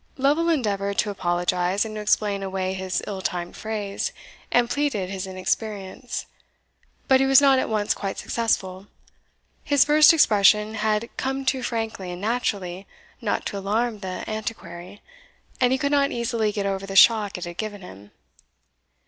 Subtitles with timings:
[0.17, 4.11] Lovel endeavoured to apologize, and to explain away his ill timed phrase,
[4.51, 6.25] and pleaded his inexperience.
[7.07, 8.87] But he was not at once quite successful.
[9.63, 12.87] His first expression had come too frankly and naturally
[13.21, 15.03] not to alarm the Antiquary,
[15.59, 18.09] and he could not easily get over the shock it had given him.